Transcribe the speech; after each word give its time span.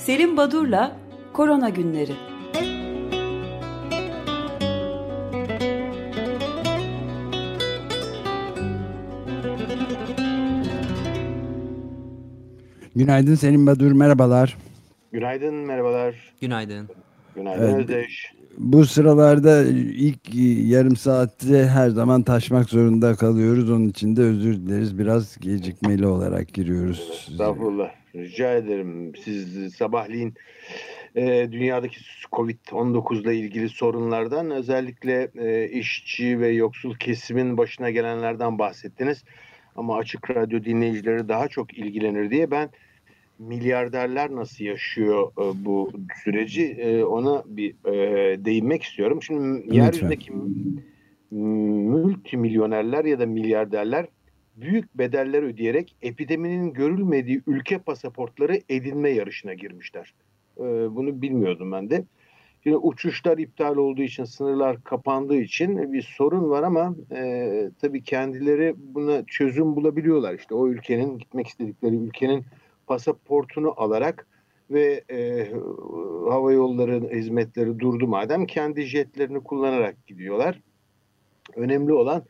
Selim 0.00 0.36
Badur'la 0.36 0.96
Korona 1.32 1.68
Günleri. 1.68 2.12
Günaydın 12.96 13.34
Selim 13.34 13.66
Badur, 13.66 13.92
merhabalar. 13.92 14.56
Günaydın, 15.12 15.54
merhabalar. 15.54 16.14
Günaydın. 16.40 16.88
Günaydın 17.36 17.62
evet. 17.62 17.78
Özdeş. 17.78 18.32
Bu 18.58 18.86
sıralarda 18.86 19.64
ilk 19.64 20.34
yarım 20.70 20.96
saatte 20.96 21.66
her 21.66 21.88
zaman 21.88 22.22
taşmak 22.22 22.68
zorunda 22.68 23.14
kalıyoruz. 23.14 23.70
Onun 23.70 23.88
için 23.88 24.16
de 24.16 24.22
özür 24.22 24.54
dileriz. 24.54 24.98
Biraz 24.98 25.36
gecikmeli 25.36 26.06
olarak 26.06 26.48
giriyoruz. 26.48 27.26
Estağfurullah. 27.30 27.90
Rica 28.14 28.52
ederim. 28.52 29.12
Siz 29.24 29.74
sabahleyin 29.74 30.34
e, 31.16 31.48
dünyadaki 31.52 31.96
Covid-19 32.32 33.20
ile 33.20 33.36
ilgili 33.36 33.68
sorunlardan 33.68 34.50
özellikle 34.50 35.30
e, 35.38 35.68
işçi 35.68 36.40
ve 36.40 36.48
yoksul 36.48 36.94
kesimin 36.94 37.56
başına 37.56 37.90
gelenlerden 37.90 38.58
bahsettiniz. 38.58 39.24
Ama 39.76 39.96
Açık 39.96 40.30
Radyo 40.30 40.64
dinleyicileri 40.64 41.28
daha 41.28 41.48
çok 41.48 41.78
ilgilenir 41.78 42.30
diye 42.30 42.50
ben 42.50 42.70
milyarderler 43.40 44.30
nasıl 44.30 44.64
yaşıyor 44.64 45.32
e, 45.32 45.64
bu 45.64 45.92
süreci 46.24 46.66
e, 46.66 47.04
ona 47.04 47.42
bir 47.46 47.74
e, 47.84 48.44
değinmek 48.44 48.82
istiyorum. 48.82 49.22
Şimdi 49.22 49.62
Lütfen. 49.64 49.84
yeryüzündeki 49.84 50.32
multimilyonerler 51.30 53.04
ya 53.04 53.18
da 53.18 53.26
milyarderler 53.26 54.06
büyük 54.56 54.98
bedeller 54.98 55.42
ödeyerek 55.42 55.96
epideminin 56.02 56.72
görülmediği 56.72 57.42
ülke 57.46 57.78
pasaportları 57.78 58.60
edinme 58.68 59.10
yarışına 59.10 59.54
girmişler. 59.54 60.14
E, 60.58 60.62
bunu 60.96 61.22
bilmiyordum 61.22 61.72
ben 61.72 61.90
de. 61.90 62.04
Şimdi 62.62 62.76
uçuşlar 62.76 63.38
iptal 63.38 63.76
olduğu 63.76 64.02
için, 64.02 64.24
sınırlar 64.24 64.84
kapandığı 64.84 65.36
için 65.36 65.92
bir 65.92 66.02
sorun 66.02 66.50
var 66.50 66.62
ama 66.62 66.94
e, 67.12 67.70
tabii 67.80 68.02
kendileri 68.02 68.74
buna 68.76 69.26
çözüm 69.26 69.76
bulabiliyorlar. 69.76 70.34
İşte 70.34 70.54
o 70.54 70.68
ülkenin, 70.68 71.18
gitmek 71.18 71.46
istedikleri 71.46 71.96
ülkenin 71.96 72.44
pasaportunu 72.90 73.74
alarak 73.76 74.26
ve 74.70 75.04
e, 75.10 75.50
hava 76.30 76.52
yolları 76.52 77.10
hizmetleri 77.14 77.78
durdu 77.78 78.06
madem 78.06 78.46
kendi 78.46 78.82
jetlerini 78.82 79.40
kullanarak 79.40 80.06
gidiyorlar. 80.06 80.60
Önemli 81.56 81.92
olan 81.92 82.22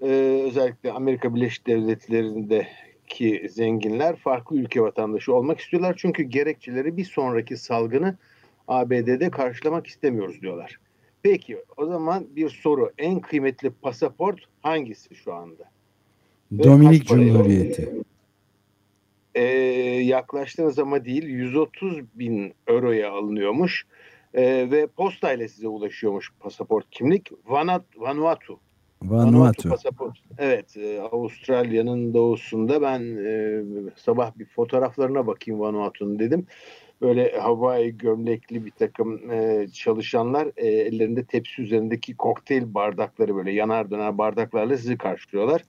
e, 0.00 0.06
özellikle 0.44 0.92
Amerika 0.92 1.34
Birleşik 1.34 1.66
Devletleri'ndeki 1.66 3.48
zenginler 3.50 4.16
farklı 4.16 4.56
ülke 4.56 4.80
vatandaşı 4.80 5.34
olmak 5.34 5.60
istiyorlar. 5.60 5.94
Çünkü 5.98 6.22
gerekçeleri 6.22 6.96
bir 6.96 7.04
sonraki 7.04 7.56
salgını 7.56 8.16
ABD'de 8.68 9.30
karşılamak 9.30 9.86
istemiyoruz 9.86 10.42
diyorlar. 10.42 10.80
Peki 11.22 11.58
o 11.76 11.86
zaman 11.86 12.26
bir 12.36 12.48
soru 12.48 12.92
en 12.98 13.20
kıymetli 13.20 13.70
pasaport 13.70 14.40
hangisi 14.62 15.14
şu 15.14 15.34
anda? 15.34 15.64
Dominik 16.58 17.06
Cumhuriyeti 17.06 18.02
e, 19.34 19.42
yaklaştığınız 20.02 20.78
ama 20.78 21.04
değil 21.04 21.22
130 21.22 22.00
bin 22.14 22.54
euroya 22.66 23.12
alınıyormuş 23.12 23.86
e, 24.34 24.70
ve 24.70 24.86
posta 24.86 25.32
ile 25.32 25.48
size 25.48 25.68
ulaşıyormuş 25.68 26.32
pasaport 26.40 26.86
kimlik 26.90 27.30
Vanat, 27.46 27.82
Vanuatu. 27.96 28.60
Vanuatu. 29.02 29.38
Vanuatu 29.38 29.68
pasaport. 29.68 30.18
Evet 30.38 30.76
e, 30.76 31.00
Avustralya'nın 31.00 32.14
doğusunda 32.14 32.82
ben 32.82 33.16
e, 33.24 33.62
sabah 33.96 34.38
bir 34.38 34.44
fotoğraflarına 34.44 35.26
bakayım 35.26 35.60
Vanuatu'nun 35.60 36.18
dedim. 36.18 36.46
Böyle 37.00 37.38
havai 37.38 37.98
gömlekli 37.98 38.66
bir 38.66 38.70
takım 38.70 39.30
e, 39.30 39.68
çalışanlar 39.72 40.48
e, 40.56 40.66
ellerinde 40.66 41.24
tepsi 41.24 41.62
üzerindeki 41.62 42.16
kokteyl 42.16 42.74
bardakları 42.74 43.36
böyle 43.36 43.52
yanar 43.52 43.90
döner 43.90 44.18
bardaklarla 44.18 44.76
sizi 44.76 44.98
karşılıyorlar 44.98 45.62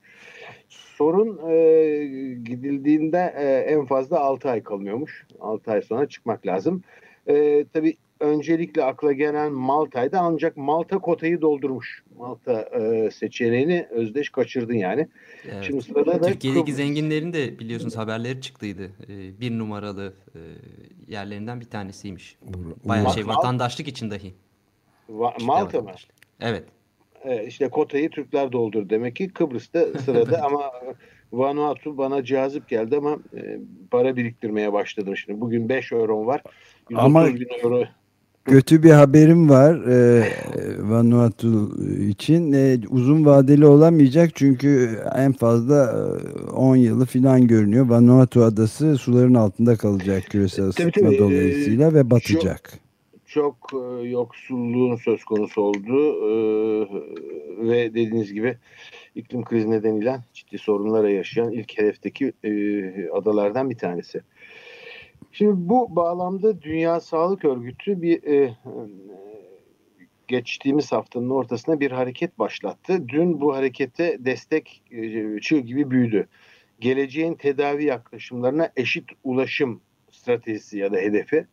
sorun 0.69 1.50
e, 1.50 1.56
gidildiğinde 2.44 3.34
e, 3.38 3.44
en 3.74 3.85
fazla 3.85 4.19
6 4.19 4.50
ay 4.50 4.63
kalıyormuş. 4.63 5.25
6 5.40 5.72
ay 5.72 5.81
sonra 5.81 6.07
çıkmak 6.07 6.46
lazım. 6.47 6.84
E, 7.28 7.66
tabii 7.74 7.97
öncelikle 8.19 8.84
akla 8.84 9.12
gelen 9.12 9.52
Malta'ydı 9.52 10.18
ancak 10.19 10.58
Malta 10.58 11.00
kotayı 11.00 11.41
doldurmuş. 11.41 12.03
Malta 12.18 12.62
e, 12.62 13.12
seçeneğini 13.12 13.88
Özdeş 13.90 14.29
kaçırdın 14.29 14.74
yani. 14.74 15.08
Evet. 15.52 15.63
Şimdi 15.63 15.81
sırada 15.81 16.22
da 16.22 16.25
Türkiye'deki 16.25 16.74
zenginlerin 16.74 17.34
de 17.34 17.59
biliyorsunuz 17.59 17.97
haberleri 17.97 18.41
çıktıydı. 18.41 18.84
E, 19.09 19.40
bir 19.41 19.52
numaralı 19.59 20.13
e, 20.35 20.40
yerlerinden 21.08 21.59
bir 21.59 21.66
tanesiymiş. 21.66 22.38
Bayağı 22.85 23.13
şey 23.13 23.28
vatandaşlık 23.28 23.88
için 23.88 24.12
dahi. 24.12 24.34
Va- 25.12 25.44
Malta 25.44 25.81
mı? 25.81 25.91
Evet. 26.40 26.63
E, 27.24 27.46
işte 27.46 27.69
kotayı 27.69 28.09
Türkler 28.09 28.52
doldur 28.52 28.90
demek 28.90 29.16
ki 29.16 29.30
Kıbrıs'ta 29.30 29.85
sırada 30.06 30.41
ama 30.46 30.72
Vanuatu 31.34 31.97
bana 31.97 32.24
cazip 32.24 32.68
geldi 32.68 32.97
ama 32.97 33.18
e, 33.38 33.59
para 33.91 34.16
biriktirmeye 34.16 34.74
başladım 34.74 35.18
şimdi. 35.18 35.41
Bugün 35.41 35.69
5 35.69 35.91
euro 35.91 36.25
var. 36.25 36.41
Ama 36.96 37.28
bin 37.28 37.47
euro. 37.63 37.84
kötü 38.46 38.84
bir 38.84 38.91
haberim 38.91 39.50
var 39.50 39.74
e, 39.88 40.24
Vanuatu 40.79 41.72
için. 42.09 42.53
E, 42.53 42.78
uzun 42.90 43.25
vadeli 43.25 43.66
olamayacak 43.66 44.31
çünkü 44.35 45.00
en 45.16 45.34
fazla 45.34 46.08
10 46.56 46.75
e, 46.75 46.79
yılı 46.79 47.06
falan 47.06 47.47
görünüyor. 47.47 47.90
Vanuatu 47.90 48.44
adası 48.44 48.97
suların 48.97 49.34
altında 49.34 49.75
kalacak 49.75 50.24
küresel 50.29 50.66
ısıtma 50.66 51.12
dolayısıyla 51.12 51.94
ve 51.94 52.09
batacak. 52.09 52.69
Şu, 52.74 52.88
çok 53.29 53.56
e, 53.73 54.07
yoksulluğun 54.07 54.95
söz 54.95 55.23
konusu 55.23 55.62
oldu 55.62 55.97
e, 56.29 56.34
ve 57.69 57.90
dediğiniz 57.90 58.34
gibi 58.34 58.57
iklim 59.16 59.44
krizi 59.44 59.72
nedeniyle 59.72 60.19
ciddi 60.34 60.57
sorunlara 60.57 61.09
yaşayan 61.09 61.51
ilk 61.51 61.78
hedefteki 61.78 62.34
e, 62.44 62.51
adalardan 63.09 63.69
bir 63.69 63.78
tanesi. 63.78 64.22
Şimdi 65.31 65.51
bu 65.56 65.95
bağlamda 65.95 66.62
Dünya 66.62 67.00
Sağlık 67.00 67.45
Örgütü 67.45 68.01
bir 68.01 68.23
e, 68.23 68.57
geçtiğimiz 70.28 70.91
haftanın 70.91 71.29
ortasına 71.29 71.79
bir 71.79 71.91
hareket 71.91 72.40
başlattı. 72.40 73.07
Dün 73.07 73.41
bu 73.41 73.56
harekete 73.56 74.17
destek 74.19 74.84
e, 74.91 75.40
çığ 75.40 75.59
gibi 75.59 75.91
büyüdü. 75.91 76.28
Geleceğin 76.79 77.34
tedavi 77.34 77.85
yaklaşımlarına 77.85 78.69
eşit 78.75 79.09
ulaşım 79.23 79.81
stratejisi 80.11 80.78
ya 80.78 80.91
da 80.91 80.97
hedefi 80.97 81.46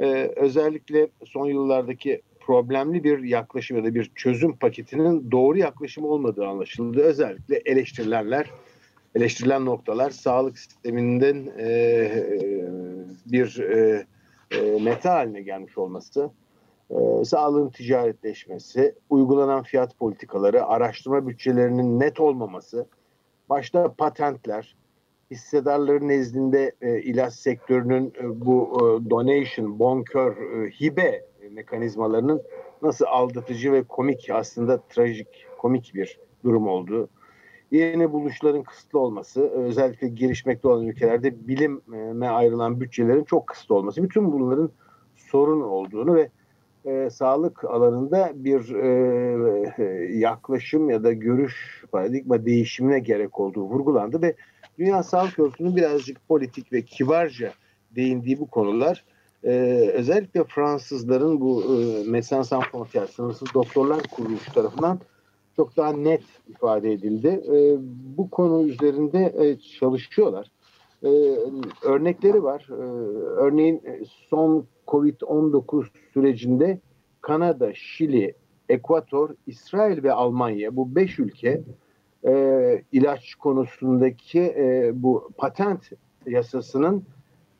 e, 0.00 0.32
özellikle 0.36 1.08
son 1.24 1.46
yıllardaki 1.46 2.22
problemli 2.40 3.04
bir 3.04 3.18
yaklaşım 3.18 3.76
ya 3.76 3.84
da 3.84 3.94
bir 3.94 4.10
çözüm 4.14 4.56
paketinin 4.56 5.30
doğru 5.30 5.58
yaklaşım 5.58 6.04
olmadığı 6.04 6.46
anlaşıldı. 6.46 7.00
Özellikle 7.00 7.56
eleştirilenler, 7.56 8.50
eleştirilen 9.14 9.64
noktalar 9.64 10.10
sağlık 10.10 10.58
sisteminden 10.58 11.52
e, 11.58 12.10
bir 13.26 13.58
e, 13.58 14.06
e, 14.50 14.80
meta 14.80 15.14
haline 15.14 15.42
gelmiş 15.42 15.78
olması, 15.78 16.30
e, 16.90 17.24
sağlığın 17.24 17.70
ticaretleşmesi, 17.70 18.94
uygulanan 19.10 19.62
fiyat 19.62 19.98
politikaları, 19.98 20.64
araştırma 20.64 21.28
bütçelerinin 21.28 22.00
net 22.00 22.20
olmaması, 22.20 22.86
başta 23.48 23.92
patentler, 23.92 24.76
hissedarların 25.30 26.08
nezdinde 26.08 26.72
e, 26.80 27.00
ilaç 27.00 27.34
sektörünün 27.34 28.12
e, 28.20 28.40
bu 28.40 28.70
e, 28.76 29.10
donation, 29.10 29.78
bonkör, 29.78 30.36
e, 30.36 30.70
hibe 30.70 31.24
mekanizmalarının 31.50 32.42
nasıl 32.82 33.04
aldatıcı 33.08 33.72
ve 33.72 33.82
komik 33.82 34.30
aslında 34.32 34.80
trajik, 34.88 35.46
komik 35.58 35.94
bir 35.94 36.18
durum 36.44 36.68
olduğu. 36.68 37.08
Yeni 37.70 38.12
buluşların 38.12 38.62
kısıtlı 38.62 38.98
olması, 38.98 39.48
özellikle 39.48 40.08
gelişmekte 40.08 40.68
olan 40.68 40.86
ülkelerde 40.86 41.48
bilime 41.48 42.28
ayrılan 42.28 42.80
bütçelerin 42.80 43.24
çok 43.24 43.46
kısıtlı 43.46 43.74
olması. 43.74 44.02
Bütün 44.02 44.32
bunların 44.32 44.70
sorun 45.16 45.60
olduğunu 45.60 46.14
ve 46.14 46.30
e, 46.84 47.10
sağlık 47.10 47.64
alanında 47.64 48.32
bir 48.34 48.74
e, 48.74 50.18
yaklaşım 50.18 50.90
ya 50.90 51.04
da 51.04 51.12
görüş 51.12 51.84
paradigma 51.92 52.46
değişimine 52.46 52.98
gerek 52.98 53.40
olduğu 53.40 53.62
vurgulandı 53.62 54.22
ve 54.22 54.34
Dünya 54.80 55.02
Sağlık 55.02 55.38
Örgütü'nün 55.38 55.76
birazcık 55.76 56.28
politik 56.28 56.72
ve 56.72 56.82
kibarca 56.82 57.52
değindiği 57.96 58.40
bu 58.40 58.50
konular 58.50 59.04
e, 59.44 59.50
özellikle 59.94 60.44
Fransızların 60.44 61.40
bu 61.40 61.62
e, 61.62 61.66
Médecins 62.10 62.44
Sans 62.44 62.64
Frontières 62.64 63.06
Sınırsız 63.06 63.54
Doktorlar 63.54 64.02
Kuruluşu 64.02 64.52
tarafından 64.52 65.00
çok 65.56 65.76
daha 65.76 65.92
net 65.92 66.22
ifade 66.48 66.92
edildi. 66.92 67.28
E, 67.28 67.76
bu 68.16 68.30
konu 68.30 68.68
üzerinde 68.68 69.34
e, 69.38 69.58
çalışıyorlar. 69.58 70.50
E, 71.02 71.08
örnekleri 71.82 72.42
var. 72.42 72.66
E, 72.70 72.82
örneğin 73.40 73.76
e, 73.76 74.00
son 74.30 74.66
Covid-19 74.86 75.86
sürecinde 76.14 76.80
Kanada, 77.20 77.74
Şili, 77.74 78.34
Ekvator, 78.68 79.30
İsrail 79.46 80.02
ve 80.02 80.12
Almanya 80.12 80.76
bu 80.76 80.94
beş 80.94 81.18
ülke 81.18 81.62
e, 82.26 82.82
ilaç 82.92 83.34
konusundaki 83.34 84.40
e, 84.40 84.90
bu 84.94 85.30
patent 85.36 85.90
yasasının 86.26 87.04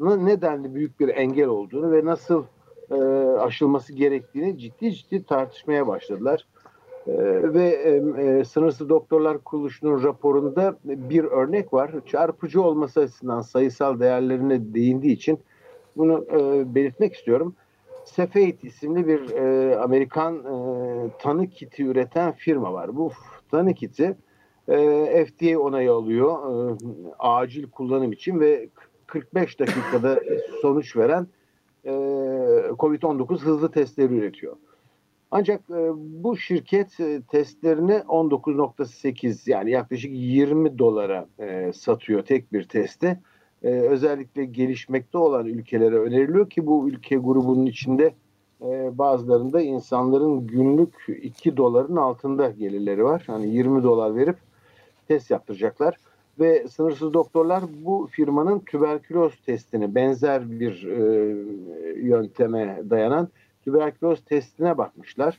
nedenli 0.00 0.74
büyük 0.74 1.00
bir 1.00 1.08
engel 1.08 1.46
olduğunu 1.46 1.92
ve 1.92 2.04
nasıl 2.04 2.44
e, 2.90 2.94
aşılması 3.38 3.92
gerektiğini 3.92 4.58
ciddi 4.58 4.92
ciddi 4.92 5.24
tartışmaya 5.24 5.86
başladılar. 5.86 6.46
E, 7.06 7.12
ve 7.54 7.68
e, 7.68 8.22
e, 8.22 8.44
Sınırsız 8.44 8.88
Doktorlar 8.88 9.38
Kuruluşu'nun 9.38 10.02
raporunda 10.02 10.76
bir 10.84 11.24
örnek 11.24 11.72
var. 11.72 11.90
Çarpıcı 12.06 12.62
olması 12.62 13.00
açısından 13.00 13.40
sayısal 13.40 14.00
değerlerine 14.00 14.74
değindiği 14.74 15.12
için 15.12 15.40
bunu 15.96 16.26
e, 16.32 16.74
belirtmek 16.74 17.14
istiyorum. 17.14 17.54
Cefate 18.14 18.56
isimli 18.62 19.06
bir 19.06 19.30
e, 19.30 19.76
Amerikan 19.78 20.38
e, 20.38 20.54
tanı 21.18 21.46
kiti 21.46 21.84
üreten 21.84 22.32
firma 22.32 22.72
var. 22.72 22.96
Bu 22.96 23.10
tanı 23.50 23.74
kiti 23.74 24.16
e, 24.70 25.24
FDA 25.24 25.58
onayı 25.58 25.92
alıyor 25.92 26.38
e, 26.70 26.76
acil 27.18 27.70
kullanım 27.70 28.12
için 28.12 28.40
ve 28.40 28.68
45 29.06 29.60
dakikada 29.60 30.20
sonuç 30.62 30.96
veren 30.96 31.26
e, 31.84 31.90
COVID-19 32.78 33.38
hızlı 33.38 33.70
testleri 33.70 34.14
üretiyor. 34.14 34.56
Ancak 35.30 35.60
e, 35.70 35.90
bu 35.96 36.36
şirket 36.36 37.00
e, 37.00 37.22
testlerini 37.22 37.92
19.8 37.92 39.50
yani 39.50 39.70
yaklaşık 39.70 40.10
20 40.14 40.78
dolara 40.78 41.26
e, 41.38 41.72
satıyor 41.72 42.22
tek 42.22 42.52
bir 42.52 42.64
testi. 42.64 43.20
E, 43.62 43.68
özellikle 43.68 44.44
gelişmekte 44.44 45.18
olan 45.18 45.46
ülkelere 45.46 45.98
öneriliyor 45.98 46.50
ki 46.50 46.66
bu 46.66 46.88
ülke 46.88 47.16
grubunun 47.16 47.66
içinde 47.66 48.14
e, 48.62 48.98
bazılarında 48.98 49.60
insanların 49.60 50.46
günlük 50.46 50.94
2 51.22 51.56
doların 51.56 51.96
altında 51.96 52.50
gelirleri 52.50 53.04
var. 53.04 53.22
Hani 53.26 53.48
20 53.48 53.82
dolar 53.82 54.16
verip 54.16 54.36
test 55.10 55.30
yaptıracaklar 55.30 55.96
ve 56.40 56.68
sınırsız 56.68 57.14
doktorlar 57.14 57.64
bu 57.84 58.08
firmanın 58.10 58.58
tüberküloz 58.58 59.32
testini 59.46 59.94
benzer 59.94 60.60
bir 60.60 60.86
e, 60.86 61.02
yönteme 62.00 62.82
dayanan 62.90 63.28
tüberküloz 63.64 64.24
testine 64.24 64.78
bakmışlar. 64.78 65.38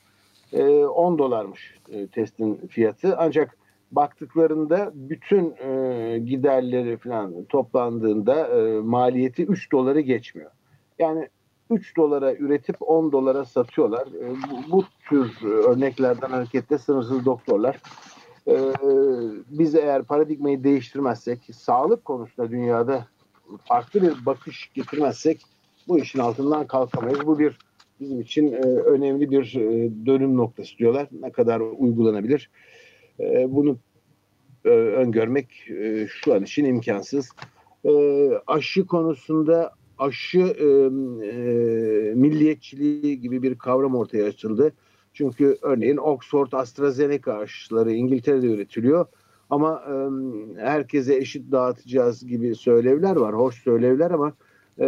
E, 0.54 0.64
10 0.86 1.18
dolarmış 1.18 1.76
e, 1.90 2.08
testin 2.08 2.68
fiyatı 2.70 3.18
ancak 3.18 3.58
baktıklarında 3.92 4.92
bütün 4.94 5.54
e, 5.64 6.20
giderleri 6.26 6.98
falan 6.98 7.44
toplandığında 7.44 8.48
e, 8.48 8.80
maliyeti 8.80 9.46
3 9.46 9.72
doları 9.72 10.00
geçmiyor. 10.00 10.52
Yani 11.00 11.30
3 11.70 11.98
dolara 11.98 12.34
üretip 12.34 12.76
10 12.80 13.12
dolara 13.12 13.46
satıyorlar. 13.46 14.08
E, 14.08 14.30
bu, 14.52 14.72
bu 14.72 14.84
tür 15.10 15.44
örneklerden 15.44 16.30
hareketle 16.30 16.78
sınırsız 16.78 17.26
doktorlar 17.26 17.80
ee, 18.48 18.72
biz 19.50 19.76
eğer 19.76 20.04
paradigmayı 20.04 20.64
değiştirmezsek, 20.64 21.40
sağlık 21.54 22.06
konusunda 22.06 22.52
dünyada 22.52 23.08
farklı 23.66 24.02
bir 24.02 24.26
bakış 24.26 24.72
getirmezsek 24.74 25.42
bu 25.88 26.00
işin 26.00 26.20
altından 26.20 26.68
kalkamayız. 26.68 27.28
Bu 27.28 27.40
bir 27.40 27.58
bizim 28.00 28.22
için 28.22 28.54
e, 28.54 28.60
önemli 28.66 29.32
bir 29.32 29.56
e, 29.56 29.92
dönüm 30.06 30.38
noktası 30.38 30.78
diyorlar. 30.78 31.08
Ne 31.22 31.32
kadar 31.32 31.60
uygulanabilir? 31.60 32.50
E, 33.20 33.56
bunu 33.56 33.78
e, 34.66 34.70
öngörmek 34.70 35.70
e, 35.70 36.08
şu 36.08 36.34
an 36.34 36.44
için 36.44 36.66
imkansız. 36.66 37.30
E, 37.86 37.92
aşı 38.48 38.86
konusunda 38.86 39.74
aşı 39.98 40.40
e, 40.40 40.66
e, 41.26 41.44
milliyetçiliği 42.16 43.22
gibi 43.22 43.44
bir 43.44 43.58
kavram 43.58 43.96
ortaya 43.96 44.26
açıldı. 44.26 44.74
Çünkü 45.14 45.58
örneğin 45.62 45.98
Oxford 45.98 46.52
AstraZeneca 46.52 47.34
aşıları 47.34 47.92
İngiltere'de 47.92 48.48
üretiliyor. 48.48 49.06
Ama 49.50 49.84
e, 49.88 49.94
herkese 50.62 51.16
eşit 51.16 51.52
dağıtacağız 51.52 52.28
gibi 52.28 52.56
söylevler 52.56 53.16
var. 53.16 53.36
Hoş 53.36 53.64
söylevler 53.64 54.12
ama 54.12 54.34
e, 54.80 54.86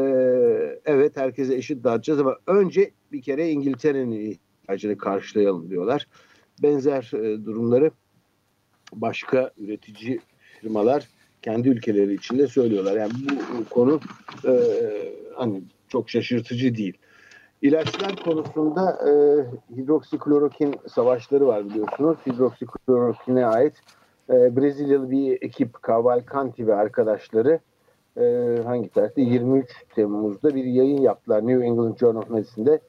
evet 0.86 1.18
herkese 1.18 1.56
eşit 1.56 1.84
dağıtacağız 1.84 2.20
ama 2.20 2.38
önce 2.48 2.92
bir 3.12 3.22
kere 3.22 3.50
İngiltere'nin 3.50 4.31
ihtiyacını 4.31 4.98
karşılayalım 4.98 5.70
diyorlar. 5.70 6.08
Benzer 6.64 7.12
e, 7.14 7.46
durumları 7.46 7.92
başka 8.94 9.52
üretici 9.58 10.20
firmalar 10.62 11.08
kendi 11.42 11.70
ülkeleri 11.70 12.14
içinde 12.14 12.48
söylüyorlar. 12.48 12.98
Yani 12.98 13.12
bu 13.60 13.70
konu 13.70 14.00
e, 14.46 14.52
hani 15.36 15.64
çok 15.88 16.10
şaşırtıcı 16.10 16.75
değil. 16.75 16.98
İlaçlar 17.63 18.15
konusunda 18.15 19.00
e, 19.10 19.12
hidroksiklorokin 19.75 20.75
savaşları 20.88 21.48
var 21.48 21.65
biliyorsunuz. 21.65 22.18
Hidroksiklorokine 22.25 23.45
ait 23.45 23.74
e, 24.30 24.56
Brezilyalı 24.56 25.12
bir 25.12 25.42
ekip 25.42 25.83
Cavalcanti 25.88 26.68
ve 26.68 26.75
arkadaşları 26.75 27.60
e, 28.18 28.24
hangi 28.65 28.89
tarihte 28.89 29.21
23 29.21 29.69
Temmuz'da 29.95 30.56
bir 30.56 30.63
yayın 30.63 31.01
yaptılar 31.01 31.48
New 31.48 31.65
England 31.65 31.98
Journal 31.98 32.21
of 32.21 32.30
Medicine'de. 32.30 32.80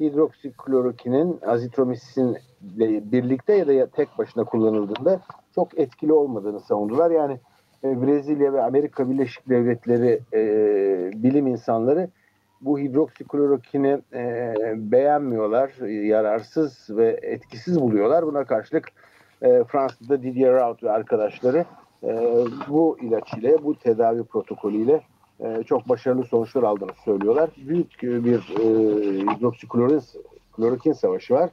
Hidroksiklorokinin 0.00 1.38
azitromisin 1.46 2.36
ile 2.76 3.12
birlikte 3.12 3.54
ya 3.54 3.66
da 3.68 3.86
tek 3.86 4.18
başına 4.18 4.44
kullanıldığında 4.44 5.20
çok 5.54 5.78
etkili 5.78 6.12
olmadığını 6.12 6.60
savundular. 6.60 7.10
Yani 7.10 7.38
e, 7.84 8.02
Brezilya 8.02 8.52
ve 8.52 8.62
Amerika 8.62 9.10
Birleşik 9.10 9.48
Devletleri 9.48 10.20
e, 10.32 10.42
bilim 11.22 11.46
insanları 11.46 12.08
bu 12.60 12.78
hidroksiklorokini 12.78 14.00
e, 14.12 14.54
beğenmiyorlar, 14.76 15.88
yararsız 15.88 16.86
ve 16.90 17.20
etkisiz 17.22 17.80
buluyorlar. 17.80 18.26
Buna 18.26 18.44
karşılık 18.44 18.88
e, 19.42 19.64
Fransa'da 19.64 20.22
Didier 20.22 20.52
Raoult 20.52 20.82
ve 20.82 20.90
arkadaşları 20.90 21.64
e, 22.02 22.08
bu 22.68 22.98
ilaç 23.00 23.34
ile, 23.34 23.64
bu 23.64 23.74
tedavi 23.74 24.24
protokolüyle 24.24 25.00
e, 25.40 25.62
çok 25.62 25.88
başarılı 25.88 26.24
sonuçlar 26.24 26.62
aldığını 26.62 26.92
söylüyorlar. 27.04 27.50
Büyük 27.56 28.02
bir 28.02 28.38
e, 28.38 28.64
hidroksiklorokin 29.20 30.92
savaşı 30.92 31.34
var. 31.34 31.50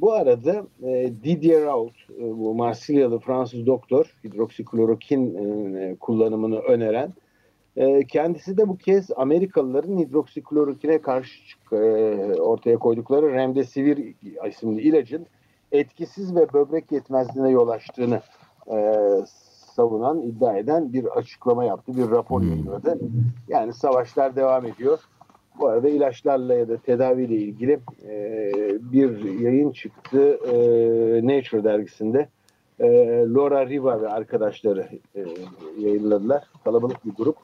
Bu 0.00 0.12
arada 0.12 0.66
e, 0.82 1.12
Didier 1.24 1.62
Raoult, 1.62 1.94
e, 2.18 2.22
bu 2.38 2.54
Marsilyalı 2.54 3.18
Fransız 3.18 3.66
doktor, 3.66 4.14
hidroksiklorokin 4.24 5.34
e, 5.74 5.96
kullanımını 6.00 6.58
öneren 6.58 7.12
ee, 7.76 8.04
kendisi 8.04 8.56
de 8.56 8.68
bu 8.68 8.76
kez 8.76 9.10
Amerikalıların 9.16 9.98
hidroksiklorokine 9.98 11.02
karşı 11.02 11.38
e, 11.72 11.76
ortaya 12.40 12.76
koydukları 12.76 13.32
Remdesivir 13.32 14.14
isimli 14.48 14.80
ilacın 14.80 15.26
etkisiz 15.72 16.36
ve 16.36 16.52
böbrek 16.52 16.92
yetmezliğine 16.92 17.50
yol 17.50 17.68
açtığını 17.68 18.20
e, 18.72 18.94
savunan, 19.74 20.22
iddia 20.22 20.56
eden 20.56 20.92
bir 20.92 21.04
açıklama 21.04 21.64
yaptı, 21.64 21.96
bir 21.96 22.10
rapor 22.10 22.40
hmm. 22.40 22.48
yayınladı. 22.48 22.98
Yani 23.48 23.72
savaşlar 23.72 24.36
devam 24.36 24.66
ediyor. 24.66 24.98
Bu 25.58 25.68
arada 25.68 25.88
ilaçlarla 25.88 26.54
ya 26.54 26.68
da 26.68 26.76
tedaviyle 26.76 27.34
ilgili 27.34 27.80
e, 28.08 28.52
bir 28.92 29.40
yayın 29.40 29.72
çıktı 29.72 30.38
e, 30.44 30.56
Nature 31.26 31.64
dergisinde. 31.64 32.28
E, 32.80 32.86
Laura 33.34 33.68
Riva 33.68 34.02
ve 34.02 34.08
arkadaşları 34.08 34.88
e, 35.14 35.24
yayınladılar. 35.78 36.44
Kalabalık 36.64 37.04
bir 37.04 37.12
grup 37.12 37.36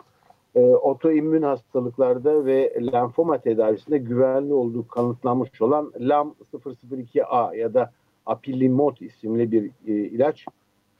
e, 0.54 0.60
otoimmün 0.60 1.42
hastalıklarda 1.42 2.46
ve 2.46 2.74
lenfoma 2.92 3.38
tedavisinde 3.38 3.98
güvenli 3.98 4.52
olduğu 4.52 4.88
kanıtlanmış 4.88 5.62
olan 5.62 5.92
LAM002A 5.96 7.56
ya 7.56 7.74
da 7.74 7.92
Apilimot 8.26 9.02
isimli 9.02 9.52
bir 9.52 9.70
e, 9.86 9.92
ilaç. 9.92 10.46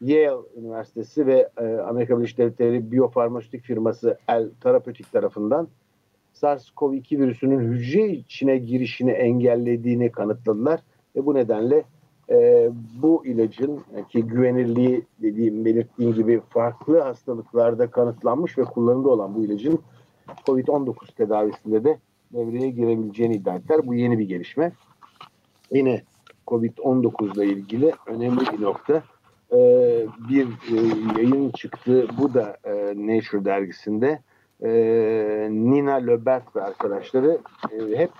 Yale 0.01 0.37
Üniversitesi 0.57 1.27
ve 1.27 1.49
e, 1.61 1.65
Amerika 1.65 2.19
Birleşik 2.19 2.39
Devletleri 2.39 2.93
biyofarmasötik 2.93 3.63
firması 3.63 4.19
El 4.29 4.51
Therapeutic 4.63 5.11
tarafından 5.13 5.69
SARS-CoV-2 6.35 7.19
virüsünün 7.19 7.61
hücre 7.61 8.09
içine 8.09 8.59
girişini 8.59 9.11
engellediğini 9.11 10.13
kanıtladılar 10.13 10.81
ve 11.17 11.27
bu 11.27 11.35
nedenle 11.35 11.85
e, 12.31 12.71
bu 13.02 13.26
ilacın 13.26 13.81
ki 14.09 14.23
güvenirliği 14.23 15.02
dediğim 15.23 15.64
belirttiğim 15.64 16.14
gibi 16.14 16.41
farklı 16.49 17.00
hastalıklarda 17.00 17.91
kanıtlanmış 17.91 18.59
ve 18.59 18.64
kullanımda 18.64 19.09
olan 19.09 19.35
bu 19.35 19.45
ilacın 19.45 19.81
COVID-19 20.47 21.14
tedavisinde 21.17 21.85
de 21.85 21.99
devreye 22.33 22.71
girebileceğini 22.71 23.35
iddia 23.35 23.55
ettiler. 23.55 23.87
Bu 23.87 23.95
yeni 23.95 24.19
bir 24.19 24.29
gelişme. 24.29 24.73
Yine 25.71 26.02
COVID-19 26.47 27.37
ile 27.37 27.52
ilgili 27.52 27.93
önemli 28.07 28.41
bir 28.41 28.62
nokta. 28.62 29.02
Ee, 29.52 30.07
bir 30.29 30.47
e, 30.47 30.76
yayın 31.19 31.50
çıktı. 31.50 32.07
Bu 32.19 32.35
da 32.35 32.57
e, 32.64 32.73
Nature 32.97 33.45
dergisinde. 33.45 34.23
E, 34.62 34.71
Nina 35.50 35.95
Löbert 35.95 36.57
ve 36.57 36.62
arkadaşları 36.62 37.38
e, 37.73 37.99
hep 37.99 38.11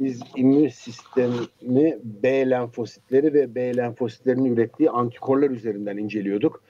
biz 0.00 0.20
immün 0.36 0.68
sistemi 0.68 1.98
B 2.04 2.50
lenfositleri 2.50 3.34
ve 3.34 3.54
B 3.54 3.76
lenfositlerinin 3.76 4.54
ürettiği 4.54 4.90
antikorlar 4.90 5.50
üzerinden 5.50 5.96
inceliyorduk. 5.96 6.62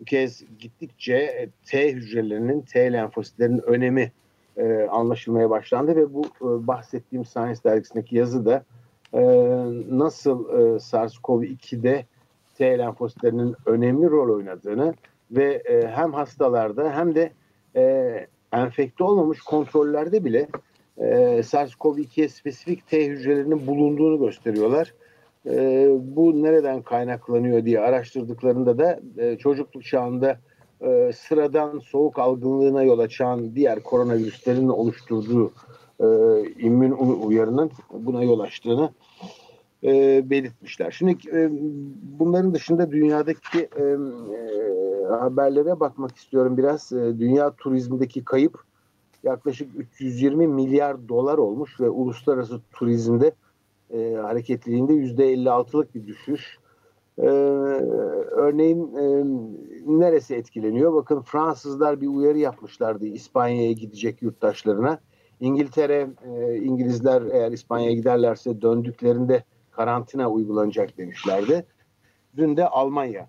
Bu 0.00 0.04
kez 0.04 0.44
gittikçe 0.58 1.48
T 1.66 1.92
hücrelerinin, 1.92 2.60
T 2.60 2.92
lenfositlerinin 2.92 3.62
önemi 3.62 4.12
e, 4.56 4.82
anlaşılmaya 4.82 5.50
başlandı 5.50 5.96
ve 5.96 6.14
bu 6.14 6.24
e, 6.24 6.66
bahsettiğim 6.66 7.24
Science 7.24 7.60
dergisindeki 7.64 8.16
yazı 8.16 8.44
da 8.46 8.64
e, 9.12 9.22
nasıl 9.96 10.48
e, 10.48 10.78
SARS-CoV-2'de 10.78 12.04
T 12.58 12.78
lenfositlerinin 12.78 13.56
önemli 13.66 14.10
rol 14.10 14.36
oynadığını 14.36 14.94
ve 15.30 15.54
e, 15.54 15.86
hem 15.88 16.12
hastalarda 16.12 16.96
hem 16.96 17.14
de 17.14 17.32
e, 17.76 18.26
enfekte 18.52 19.04
olmamış 19.04 19.40
kontrollerde 19.40 20.24
bile 20.24 20.48
e, 21.00 21.42
SARS-CoV-2'ye 21.42 22.28
spesifik 22.28 22.86
T 22.86 23.06
hücrelerinin 23.06 23.66
bulunduğunu 23.66 24.18
gösteriyorlar. 24.18 24.94
E, 25.46 25.88
bu 26.00 26.42
nereden 26.42 26.82
kaynaklanıyor 26.82 27.64
diye 27.64 27.80
araştırdıklarında 27.80 28.78
da 28.78 29.00
e, 29.18 29.36
çocukluk 29.36 29.84
çağında 29.84 30.38
e, 30.80 31.12
sıradan 31.12 31.78
soğuk 31.78 32.18
algınlığına 32.18 32.82
yol 32.82 32.98
açan 32.98 33.54
diğer 33.54 33.82
koronavirüslerin 33.82 34.68
oluşturduğu 34.68 35.52
e, 36.00 36.06
immün 36.58 36.92
uyarının 37.26 37.70
buna 37.92 38.22
yol 38.22 38.40
açtığını 38.40 38.90
e, 39.84 40.22
belirtmişler. 40.30 40.90
Şimdi 40.90 41.12
e, 41.32 41.48
bunların 42.18 42.54
dışında 42.54 42.90
dünyadaki 42.90 43.58
e, 43.58 43.82
e, 43.82 43.96
haberlere 45.08 45.80
bakmak 45.80 46.16
istiyorum 46.16 46.56
biraz. 46.56 46.92
E, 46.92 47.18
dünya 47.18 47.50
turizmindeki 47.50 48.24
kayıp 48.24 48.69
yaklaşık 49.22 49.68
320 49.76 50.46
milyar 50.46 51.08
dolar 51.08 51.38
olmuş 51.38 51.80
ve 51.80 51.90
uluslararası 51.90 52.60
turizmde 52.72 53.32
e, 53.90 54.14
hareketliliğinde 54.14 54.92
%56'lık 54.92 55.94
bir 55.94 56.06
düşüş. 56.06 56.58
Ee, 57.18 57.26
örneğin 58.30 58.94
e, 58.94 59.24
neresi 60.00 60.34
etkileniyor? 60.34 60.94
Bakın 60.94 61.22
Fransızlar 61.22 62.00
bir 62.00 62.06
uyarı 62.06 62.38
yapmışlardı 62.38 63.06
İspanya'ya 63.06 63.72
gidecek 63.72 64.22
yurttaşlarına. 64.22 65.00
İngiltere, 65.40 66.08
e, 66.24 66.56
İngilizler 66.56 67.22
eğer 67.22 67.52
İspanya'ya 67.52 67.92
giderlerse 67.92 68.62
döndüklerinde 68.62 69.44
karantina 69.70 70.30
uygulanacak 70.30 70.98
demişlerdi. 70.98 71.66
Dün 72.36 72.56
de 72.56 72.68
Almanya. 72.68 73.28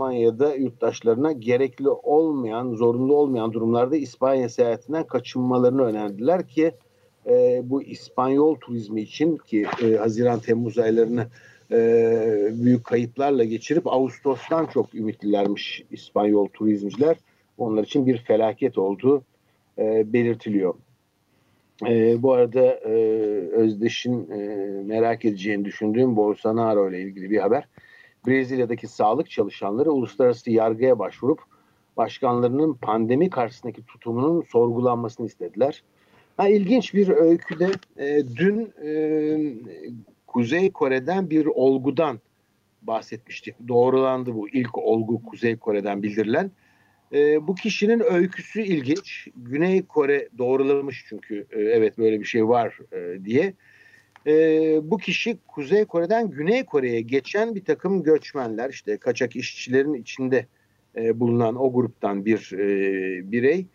Almanya'da 0.00 0.54
yurttaşlarına 0.54 1.32
gerekli 1.32 1.88
olmayan, 1.88 2.74
zorunlu 2.74 3.14
olmayan 3.14 3.52
durumlarda 3.52 3.96
İspanya 3.96 4.48
seyahatinden 4.48 5.06
kaçınmalarını 5.06 5.82
önerdiler 5.82 6.48
ki 6.48 6.72
e, 7.26 7.60
bu 7.64 7.82
İspanyol 7.82 8.54
turizmi 8.54 9.00
için 9.00 9.36
ki 9.36 9.66
e, 9.82 9.96
Haziran-Temmuz 9.96 10.78
aylarını 10.78 11.26
e, 11.70 11.78
büyük 12.52 12.84
kayıplarla 12.84 13.44
geçirip 13.44 13.86
Ağustos'tan 13.86 14.66
çok 14.66 14.94
ümitlilermiş 14.94 15.84
İspanyol 15.90 16.48
turizmciler. 16.48 17.16
Onlar 17.58 17.84
için 17.84 18.06
bir 18.06 18.18
felaket 18.18 18.78
olduğu 18.78 19.22
e, 19.78 20.12
belirtiliyor. 20.12 20.74
E, 21.88 22.22
bu 22.22 22.32
arada 22.32 22.62
e, 22.64 22.92
Özdeş'in 23.52 24.30
e, 24.30 24.36
merak 24.82 25.24
edeceğini 25.24 25.64
düşündüğüm 25.64 26.16
Bolsonaro 26.16 26.90
ile 26.90 27.02
ilgili 27.02 27.30
bir 27.30 27.38
haber. 27.38 27.64
Brezilya'daki 28.26 28.86
sağlık 28.86 29.30
çalışanları 29.30 29.92
uluslararası 29.92 30.50
yargıya 30.50 30.98
başvurup 30.98 31.40
başkanlarının 31.96 32.74
pandemi 32.74 33.30
karşısındaki 33.30 33.86
tutumunun 33.86 34.42
sorgulanmasını 34.42 35.26
istediler. 35.26 35.82
Ha, 36.36 36.48
ilginç 36.48 36.94
bir 36.94 37.08
öyküde 37.08 37.70
e, 37.96 38.22
dün 38.36 38.72
e, 38.84 38.92
Kuzey 40.26 40.72
Kore'den 40.72 41.30
bir 41.30 41.46
olgudan 41.46 42.20
bahsetmiştik. 42.82 43.54
Doğrulandı 43.68 44.34
bu 44.34 44.48
ilk 44.48 44.78
olgu 44.78 45.22
Kuzey 45.22 45.56
Kore'den 45.56 46.02
bildirilen. 46.02 46.50
E, 47.12 47.46
bu 47.46 47.54
kişinin 47.54 48.00
öyküsü 48.12 48.62
ilginç. 48.62 49.28
Güney 49.36 49.82
Kore 49.82 50.28
doğrulamış 50.38 51.04
çünkü 51.08 51.46
e, 51.50 51.60
evet 51.60 51.98
böyle 51.98 52.20
bir 52.20 52.24
şey 52.24 52.48
var 52.48 52.78
e, 52.92 53.24
diye. 53.24 53.54
E, 54.26 54.32
bu 54.90 54.98
kişi 54.98 55.38
Kuzey 55.48 55.84
Kore'den 55.84 56.30
Güney 56.30 56.64
Kore'ye 56.64 57.00
geçen 57.00 57.54
bir 57.54 57.64
takım 57.64 58.02
göçmenler 58.02 58.70
işte 58.70 58.96
kaçak 58.96 59.36
işçilerin 59.36 59.94
içinde 59.94 60.46
e, 60.96 61.20
bulunan 61.20 61.56
o 61.56 61.72
gruptan 61.72 62.24
bir 62.24 62.52
e, 62.52 63.32
birey. 63.32 63.66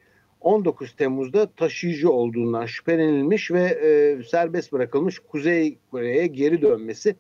19 0.42 0.96
Temmuz'da 0.96 1.52
taşıyıcı 1.52 2.12
olduğundan 2.12 2.66
şüphelenilmiş 2.66 3.52
ve 3.52 3.64
e, 3.64 4.24
serbest 4.24 4.72
bırakılmış 4.72 5.20
Kuzey 5.20 5.78
Kore'ye 5.92 6.28
geri 6.28 6.62
dönmesi 6.62 7.16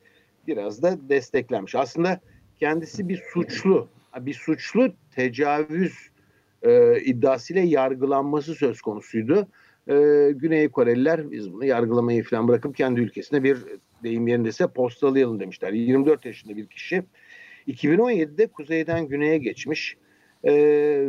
biraz 0.47 0.81
da 0.81 1.09
desteklenmiş. 1.09 1.75
Aslında 1.75 2.19
kendisi 2.59 3.09
bir 3.09 3.23
suçlu, 3.33 3.87
bir 4.19 4.33
suçlu 4.33 4.93
tecavüz 5.15 5.93
e, 6.61 7.01
iddiasıyla 7.01 7.61
yargılanması 7.61 8.55
söz 8.55 8.81
konusuydu. 8.81 9.47
E, 9.89 9.93
Güney 10.35 10.69
Koreliler 10.69 11.31
biz 11.31 11.53
bunu 11.53 11.65
yargılamayı 11.65 12.23
falan 12.23 12.47
bırakıp 12.47 12.75
kendi 12.75 13.01
ülkesine 13.01 13.43
bir 13.43 13.57
deyim 14.03 14.27
yerindeyse 14.27 14.67
postalayalım 14.67 15.39
demişler. 15.39 15.73
24 15.73 16.25
yaşında 16.25 16.57
bir 16.57 16.67
kişi. 16.67 17.03
2017'de 17.67 18.47
kuzeyden 18.47 19.07
güneye 19.07 19.37
geçmiş 19.37 19.97
e, 20.43 20.53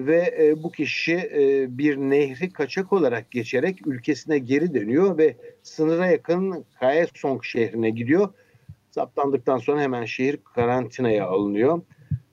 ve 0.06 0.35
e, 0.38 0.62
bu 0.62 0.73
kişi 0.73 1.14
e, 1.14 1.66
bir 1.78 1.97
nehri 1.97 2.50
kaçak 2.50 2.92
olarak 2.92 3.30
geçerek 3.30 3.87
ülkesine 3.87 4.38
geri 4.38 4.75
dönüyor 4.75 5.18
ve 5.18 5.37
sınıra 5.62 6.06
yakın 6.06 6.64
Kaesong 6.80 7.45
şehrine 7.45 7.90
gidiyor. 7.90 8.28
Saptandıktan 8.90 9.59
sonra 9.59 9.80
hemen 9.80 10.04
şehir 10.04 10.38
karantinaya 10.54 11.26
alınıyor. 11.26 11.80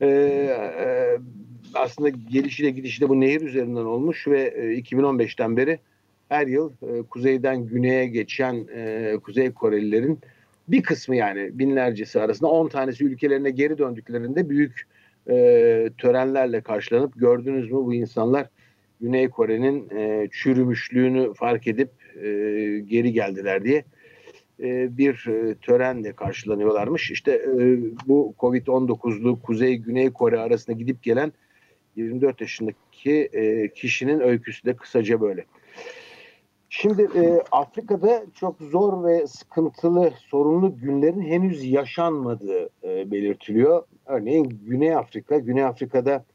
E, 0.01 0.07
e, 0.07 1.17
aslında 1.73 2.09
gelişiyle 2.09 2.69
gidişi 2.69 3.01
de 3.01 3.09
bu 3.09 3.21
nehir 3.21 3.41
üzerinden 3.41 3.85
olmuş 3.85 4.27
ve 4.27 4.41
e, 4.41 4.79
2015'ten 4.79 5.57
beri 5.57 5.79
her 6.34 6.48
yıl 6.48 6.72
e, 6.82 7.02
kuzeyden 7.02 7.66
güneye 7.66 8.06
geçen 8.08 8.68
e, 8.75 9.13
Kuzey 9.24 9.52
Korelilerin 9.52 10.20
bir 10.68 10.84
kısmı 10.84 11.16
yani 11.16 11.60
binlercesi 11.60 12.22
arasında 12.22 12.50
10 12.50 12.68
tanesi 12.68 13.06
ülkelerine 13.06 13.50
geri 13.50 13.78
döndüklerinde 13.78 14.50
büyük 14.50 14.88
e, 15.30 15.36
törenlerle 15.98 16.62
karşılanıp 16.62 17.20
gördünüz 17.20 17.72
mü 17.72 17.78
bu 17.78 17.94
insanlar 17.94 18.48
Güney 19.02 19.30
Kore'nin 19.30 19.90
e, 19.90 20.28
çürümüşlüğünü 20.32 21.34
fark 21.34 21.68
edip 21.68 21.90
e, 22.16 22.30
geri 22.86 23.13
geldiler 23.13 23.63
diye 23.63 23.84
e, 24.60 24.98
bir 24.98 25.28
e, 25.28 25.56
törenle 25.56 26.13
karşılanıyorlarmış. 26.13 27.12
İşte 27.12 27.32
e, 27.32 27.78
bu 28.08 28.36
Covid-19'lu 28.40 29.42
Kuzey 29.42 29.78
Güney 29.78 30.10
Kore 30.13 30.40
arasında 30.40 30.78
gidip 30.78 31.04
gelen 31.04 31.34
24 31.96 32.42
yaşındaki 32.42 33.30
e, 33.34 33.70
kişinin 33.70 34.20
öyküsü 34.20 34.66
de 34.66 34.75
kısaca 34.75 35.22
böyle. 35.22 35.46
Şimdi 36.75 37.08
e, 37.15 37.42
Afrika'da 37.51 38.24
çok 38.34 38.56
zor 38.62 39.03
ve 39.03 39.27
sıkıntılı, 39.27 40.12
sorunlu 40.30 40.77
günlerin 40.77 41.22
henüz 41.22 41.63
yaşanmadığı 41.63 42.70
e, 42.84 43.12
belirtiliyor. 43.12 43.84
Örneğin 44.06 44.60
Güney 44.65 44.96
Afrika, 44.96 45.38
Güney 45.38 45.63
Afrika'da 45.63 46.25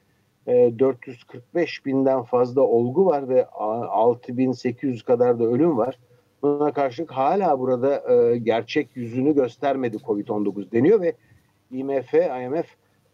e, 0.46 0.78
445 0.78 1.86
binden 1.86 2.22
fazla 2.22 2.62
olgu 2.62 3.06
var 3.06 3.28
ve 3.28 3.46
6800 3.46 5.02
kadar 5.02 5.38
da 5.38 5.44
ölüm 5.44 5.78
var. 5.78 5.98
Buna 6.42 6.72
karşılık 6.72 7.10
hala 7.10 7.58
burada 7.58 8.12
e, 8.12 8.38
gerçek 8.38 8.96
yüzünü 8.96 9.34
göstermedi 9.34 9.96
Covid-19 9.96 10.72
deniyor 10.72 11.00
ve 11.00 11.14
IMF, 11.70 12.14
IMF 12.14 12.66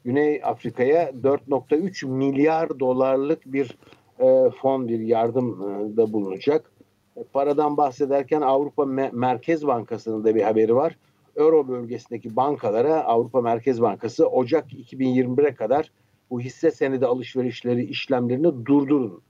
Güney 0.04 0.40
Afrika'ya 0.44 1.10
4.3 1.10 2.06
milyar 2.06 2.80
dolarlık 2.80 3.52
bir 3.52 3.78
e, 4.18 4.50
fon, 4.50 4.88
bir 4.88 5.00
yardım 5.00 5.62
e, 5.62 5.96
da 5.96 6.12
bulunacak. 6.12 6.73
E, 7.16 7.24
paradan 7.24 7.76
bahsederken 7.76 8.40
Avrupa 8.40 8.84
Merkez 9.12 9.66
Bankası'nın 9.66 10.24
da 10.24 10.34
bir 10.34 10.42
haberi 10.42 10.74
var. 10.74 10.96
Euro 11.36 11.68
bölgesindeki 11.68 12.36
bankalara 12.36 13.04
Avrupa 13.04 13.40
Merkez 13.40 13.82
Bankası 13.82 14.28
Ocak 14.28 14.72
2021'e 14.72 15.54
kadar 15.54 15.90
bu 16.30 16.40
hisse 16.40 16.70
senedi 16.70 17.06
alışverişleri 17.06 17.84
işlemlerini 17.84 18.66
durdurun 18.66 19.22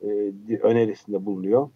e, 0.00 0.08
e, 0.08 0.58
önerisinde 0.58 1.26
bulunuyor. 1.26 1.68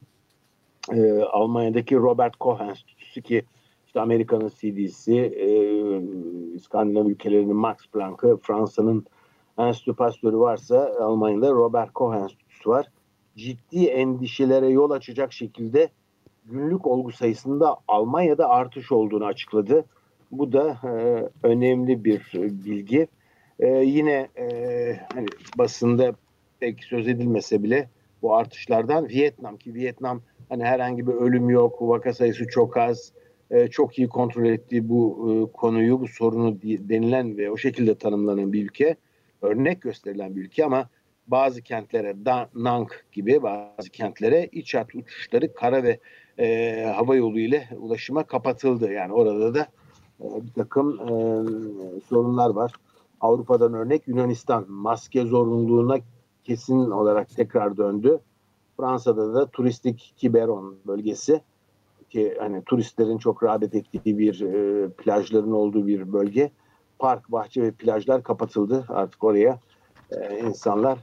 Almanya'daki 1.30 1.96
Robert 1.96 2.36
Koch 2.36 2.60
Enstitüsü 2.60 3.22
ki 3.22 3.44
işte 3.86 4.00
Amerika'nın 4.00 4.48
CDC, 4.48 5.30
İskandinav 6.54 7.06
ülkelerinin 7.06 7.56
Max 7.56 7.76
Planck'ı, 7.92 8.36
Fransa'nın 8.42 9.06
Enstitü 9.58 9.94
Pasteur'ü 9.94 10.38
varsa 10.38 10.90
Almanya'da 11.00 11.50
Robert 11.50 11.92
Koch 11.92 12.16
Enstitüsü 12.16 12.70
var. 12.70 12.86
Ciddi 13.40 13.86
endişelere 13.86 14.68
yol 14.68 14.90
açacak 14.90 15.32
şekilde 15.32 15.88
günlük 16.44 16.86
olgu 16.86 17.12
sayısında 17.12 17.76
Almanya'da 17.88 18.48
artış 18.48 18.92
olduğunu 18.92 19.24
açıkladı. 19.24 19.84
Bu 20.30 20.52
da 20.52 20.78
e, 20.84 20.90
önemli 21.46 22.04
bir 22.04 22.30
bilgi. 22.34 23.08
E, 23.58 23.66
yine 23.66 24.28
e, 24.38 24.46
hani 25.14 25.26
basında 25.58 26.14
pek 26.60 26.84
söz 26.84 27.08
edilmese 27.08 27.62
bile 27.62 27.88
bu 28.22 28.34
artışlardan 28.34 29.08
Vietnam 29.08 29.56
ki 29.56 29.74
Vietnam 29.74 30.22
hani 30.48 30.64
herhangi 30.64 31.06
bir 31.06 31.12
ölüm 31.12 31.50
yok, 31.50 31.82
vaka 31.82 32.12
sayısı 32.14 32.46
çok 32.46 32.76
az, 32.76 33.12
e, 33.50 33.68
çok 33.68 33.98
iyi 33.98 34.08
kontrol 34.08 34.44
ettiği 34.44 34.88
bu 34.88 35.28
e, 35.30 35.56
konuyu, 35.56 36.00
bu 36.00 36.08
sorunu 36.08 36.58
denilen 36.62 37.38
ve 37.38 37.50
o 37.50 37.56
şekilde 37.56 37.94
tanımlanan 37.94 38.52
bir 38.52 38.64
ülke, 38.64 38.96
örnek 39.42 39.82
gösterilen 39.82 40.36
bir 40.36 40.40
ülke 40.40 40.64
ama 40.64 40.88
bazı 41.30 41.62
kentlere, 41.62 42.24
da, 42.24 42.48
Nang 42.54 42.90
gibi 43.12 43.42
bazı 43.42 43.90
kentlere 43.90 44.48
iç 44.52 44.74
hat 44.74 44.94
uçuşları 44.94 45.54
kara 45.54 45.82
ve 45.82 45.98
e, 46.38 46.84
hava 46.96 47.16
yolu 47.16 47.38
ile 47.38 47.68
ulaşıma 47.76 48.22
kapatıldı. 48.22 48.92
Yani 48.92 49.12
orada 49.12 49.54
da 49.54 49.66
e, 50.20 50.46
bir 50.46 50.52
takım 50.52 51.00
e, 51.00 51.10
sorunlar 52.08 52.50
var. 52.50 52.72
Avrupa'dan 53.20 53.74
örnek 53.74 54.08
Yunanistan 54.08 54.70
maske 54.70 55.26
zorunluluğuna 55.26 55.98
kesin 56.44 56.90
olarak 56.90 57.36
tekrar 57.36 57.76
döndü. 57.76 58.20
Fransa'da 58.76 59.34
da 59.34 59.46
turistik 59.46 60.14
Kiberon 60.16 60.76
bölgesi 60.86 61.40
ki 62.10 62.36
hani 62.38 62.64
turistlerin 62.64 63.18
çok 63.18 63.42
rağbet 63.42 63.74
ettiği 63.74 64.18
bir 64.18 64.40
e, 64.40 64.88
plajların 64.88 65.52
olduğu 65.52 65.86
bir 65.86 66.12
bölge. 66.12 66.50
Park, 66.98 67.32
bahçe 67.32 67.62
ve 67.62 67.70
plajlar 67.70 68.22
kapatıldı. 68.22 68.84
Artık 68.88 69.24
oraya 69.24 69.60
e, 70.10 70.38
insanlar 70.38 70.98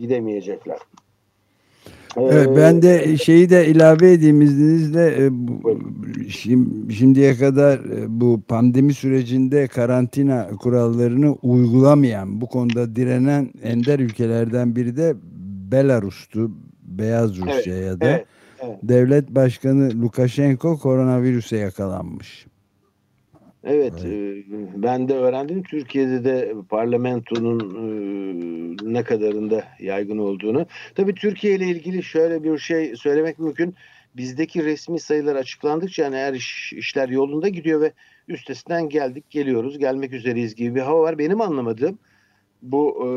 gidemeyecekler. 0.00 0.78
Evet, 2.16 2.48
ben 2.56 2.82
de 2.82 3.16
şeyi 3.16 3.50
de 3.50 3.66
ilave 3.66 4.12
edeyim 4.12 4.42
izninizle 4.42 5.26
e, 5.26 5.30
şimdiye 6.92 7.36
kadar 7.36 7.78
e, 7.78 8.20
bu 8.20 8.42
pandemi 8.48 8.94
sürecinde 8.94 9.66
karantina 9.66 10.48
kurallarını 10.60 11.32
uygulamayan 11.42 12.40
bu 12.40 12.46
konuda 12.46 12.96
direnen 12.96 13.50
ender 13.62 13.98
ülkelerden 13.98 14.76
biri 14.76 14.96
de 14.96 15.14
Belarus'tu 15.72 16.50
Beyaz 16.82 17.36
Rusya'ya 17.38 17.90
evet, 17.90 18.00
da 18.00 18.08
evet, 18.08 18.26
evet. 18.60 18.78
devlet 18.82 19.30
başkanı 19.30 20.02
Lukashenko 20.02 20.78
koronavirüse 20.78 21.56
yakalanmış. 21.56 22.46
Evet, 23.64 23.94
evet. 24.04 24.04
E, 24.04 24.82
ben 24.82 25.08
de 25.08 25.14
öğrendim 25.14 25.62
Türkiye'de 25.62 26.24
de 26.24 26.54
parlamentonun 26.68 27.60
e, 27.60 28.94
ne 28.94 29.04
kadarında 29.04 29.64
yaygın 29.80 30.18
olduğunu. 30.18 30.66
Tabii 30.94 31.14
Türkiye 31.14 31.54
ile 31.54 31.66
ilgili 31.66 32.02
şöyle 32.02 32.42
bir 32.42 32.58
şey 32.58 32.96
söylemek 32.96 33.38
mümkün. 33.38 33.74
Bizdeki 34.16 34.64
resmi 34.64 35.00
sayılar 35.00 35.36
açıklandıkça 35.36 36.02
yani 36.02 36.16
her 36.16 36.34
iş, 36.34 36.72
işler 36.72 37.08
yolunda 37.08 37.48
gidiyor 37.48 37.80
ve 37.80 37.92
üstesinden 38.28 38.88
geldik, 38.88 39.30
geliyoruz, 39.30 39.78
gelmek 39.78 40.12
üzereyiz 40.12 40.54
gibi 40.54 40.74
bir 40.74 40.80
hava 40.80 41.00
var. 41.00 41.18
Benim 41.18 41.40
anlamadığım 41.40 41.98
bu 42.62 42.96
e, 42.96 43.08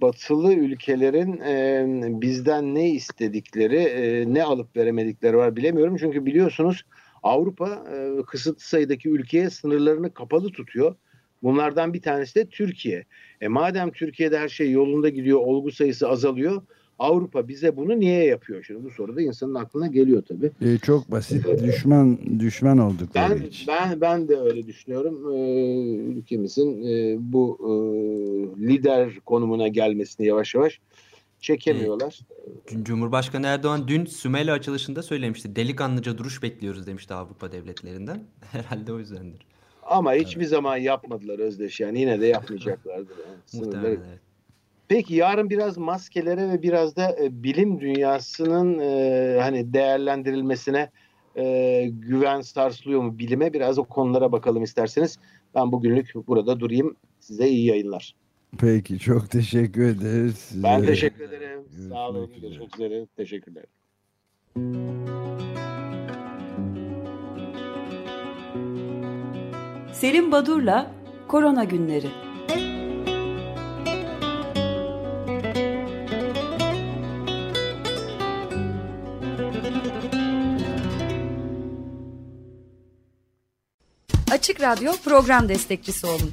batılı 0.00 0.54
ülkelerin 0.54 1.40
e, 1.40 2.20
bizden 2.20 2.74
ne 2.74 2.90
istedikleri, 2.90 3.76
e, 3.76 4.34
ne 4.34 4.44
alıp 4.44 4.76
veremedikleri 4.76 5.36
var 5.36 5.56
bilemiyorum. 5.56 5.96
Çünkü 6.00 6.26
biliyorsunuz 6.26 6.82
Avrupa 7.22 7.84
e, 7.94 8.22
kısıtlı 8.22 8.64
sayıdaki 8.64 9.08
ülkeye 9.08 9.50
sınırlarını 9.50 10.14
kapalı 10.14 10.50
tutuyor. 10.50 10.94
Bunlardan 11.42 11.94
bir 11.94 12.02
tanesi 12.02 12.34
de 12.34 12.46
Türkiye. 12.46 13.04
E 13.40 13.48
madem 13.48 13.90
Türkiye'de 13.90 14.38
her 14.38 14.48
şey 14.48 14.70
yolunda 14.70 15.08
gidiyor, 15.08 15.40
olgu 15.40 15.72
sayısı 15.72 16.08
azalıyor. 16.08 16.62
Avrupa 16.98 17.48
bize 17.48 17.76
bunu 17.76 18.00
niye 18.00 18.24
yapıyor? 18.24 18.64
Şimdi 18.64 18.84
bu 18.84 18.90
soru 18.90 19.16
da 19.16 19.22
insanın 19.22 19.54
aklına 19.54 19.86
geliyor 19.86 20.22
tabii. 20.28 20.50
E, 20.60 20.78
çok 20.78 21.10
basit. 21.10 21.46
düşman 21.64 22.18
düşman 22.40 22.78
oldukları 22.78 23.40
ben, 23.40 23.46
için. 23.46 23.68
Ben 23.68 24.00
ben 24.00 24.28
de 24.28 24.36
öyle 24.36 24.66
düşünüyorum. 24.66 25.32
Ee, 25.32 25.94
ülkemizin 25.96 26.84
e, 26.86 27.16
bu 27.18 27.58
e, 27.60 27.72
lider 28.66 29.20
konumuna 29.26 29.68
gelmesini 29.68 30.26
yavaş 30.26 30.54
yavaş 30.54 30.80
çekemiyorlar. 31.42 32.20
Cumhurbaşkanı 32.82 33.46
Erdoğan 33.46 33.88
dün 33.88 34.04
Sümele 34.04 34.52
açılışında 34.52 35.02
söylemişti. 35.02 35.56
Delikanlıca 35.56 36.18
duruş 36.18 36.42
bekliyoruz 36.42 36.86
demişti 36.86 37.14
Avrupa 37.14 37.52
devletlerinden. 37.52 38.24
Herhalde 38.52 38.92
o 38.92 38.98
yüzdendir. 38.98 39.46
Ama 39.82 40.12
hiçbir 40.12 40.40
evet. 40.40 40.50
zaman 40.50 40.76
yapmadılar 40.76 41.38
Özdeş 41.38 41.80
yani 41.80 42.00
yine 42.00 42.20
de 42.20 42.26
yapmayacaklardır. 42.26 43.16
Yani. 43.18 43.36
Muhtemelen 43.64 43.90
evet. 43.90 44.20
Peki 44.88 45.14
yarın 45.14 45.50
biraz 45.50 45.78
maskelere 45.78 46.48
ve 46.48 46.62
biraz 46.62 46.96
da 46.96 47.16
e, 47.20 47.42
bilim 47.42 47.80
dünyasının 47.80 48.78
e, 48.78 49.38
hani 49.40 49.72
değerlendirilmesine 49.72 50.90
e, 51.36 51.86
güven 51.92 52.40
sarsılıyor 52.40 53.02
mu 53.02 53.18
bilime 53.18 53.52
biraz 53.52 53.78
o 53.78 53.84
konulara 53.84 54.32
bakalım 54.32 54.62
isterseniz. 54.62 55.18
Ben 55.54 55.72
bugünlük 55.72 56.12
burada 56.26 56.60
durayım. 56.60 56.96
Size 57.20 57.48
iyi 57.48 57.66
yayınlar. 57.66 58.14
Peki 58.58 58.98
çok 58.98 59.30
teşekkür 59.30 59.82
ederiz. 59.86 60.38
Size. 60.38 60.62
Ben 60.62 60.86
teşekkür 60.86 61.24
ederim. 61.24 61.60
Görüşmek 61.70 61.88
Sağ 61.88 62.08
olun. 62.08 62.30
Üzere. 62.30 62.40
Görüşmek 62.40 62.74
üzere. 62.74 63.06
Teşekkürler. 63.16 63.64
Selim 69.92 70.32
Badur'la 70.32 70.90
Korona 71.28 71.64
Günleri. 71.64 72.08
Açık 84.32 84.60
Radyo 84.60 84.92
program 85.04 85.48
destekçisi 85.48 86.06
olun. 86.06 86.32